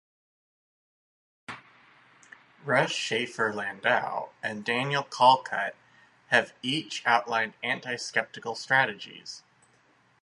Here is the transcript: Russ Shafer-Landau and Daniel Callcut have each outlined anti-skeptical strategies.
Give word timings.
Russ 2.65 2.91
Shafer-Landau 2.91 4.29
and 4.41 4.65
Daniel 4.65 5.03
Callcut 5.03 5.73
have 6.29 6.53
each 6.63 7.05
outlined 7.05 7.53
anti-skeptical 7.61 8.55
strategies. 8.55 9.43